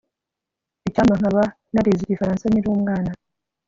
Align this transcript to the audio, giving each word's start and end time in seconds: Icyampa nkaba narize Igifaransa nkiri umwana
Icyampa 0.87 1.15
nkaba 1.19 1.43
narize 1.73 2.01
Igifaransa 2.03 2.43
nkiri 2.47 2.67
umwana 2.75 3.11